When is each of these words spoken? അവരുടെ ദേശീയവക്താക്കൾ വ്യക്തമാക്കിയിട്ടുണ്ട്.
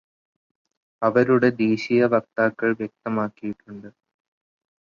അവരുടെ 1.01 1.49
ദേശീയവക്താക്കൾ 1.49 2.73
വ്യക്തമാക്കിയിട്ടുണ്ട്. 2.73 3.89